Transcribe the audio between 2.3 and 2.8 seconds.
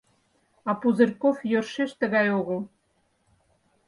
огыл.